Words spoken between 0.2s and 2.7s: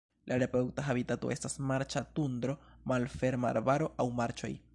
La reprodukta habitato estas marĉa tundro,